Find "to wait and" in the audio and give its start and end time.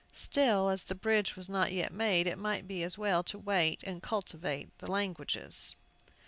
3.25-4.01